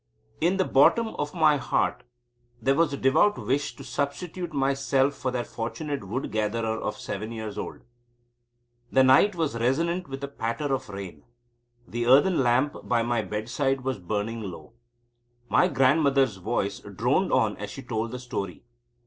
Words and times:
In 0.39 0.57
the 0.57 0.65
bottom 0.65 1.09
of 1.19 1.35
my 1.35 1.57
heart 1.57 2.01
there 2.59 2.73
was 2.73 2.91
a 2.91 2.97
devout 2.97 3.37
wish 3.37 3.75
to 3.75 3.83
substitute 3.83 4.51
myself 4.51 5.13
for 5.13 5.29
that 5.29 5.45
fortunate 5.45 6.05
wood 6.07 6.31
gatherer 6.31 6.81
of 6.81 6.97
seven 6.97 7.31
years 7.31 7.55
old. 7.55 7.81
The 8.91 9.03
night 9.03 9.35
was 9.35 9.59
resonant 9.59 10.07
with 10.07 10.21
the 10.21 10.27
patter 10.27 10.73
of 10.73 10.89
rain. 10.89 11.21
The 11.87 12.07
earthen 12.07 12.41
lamp 12.41 12.75
by 12.85 13.03
my 13.03 13.21
bedside 13.21 13.81
was 13.81 13.99
burning 13.99 14.41
low. 14.41 14.73
My 15.49 15.67
grandmother's 15.67 16.37
voice 16.37 16.79
droned 16.79 17.31
on 17.31 17.55
as 17.57 17.69
she 17.69 17.83
told 17.83 18.09
the 18.09 18.17
story. 18.17 18.63